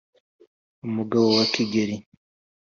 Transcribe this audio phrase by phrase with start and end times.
[0.87, 1.95] umugabo wa kigeli.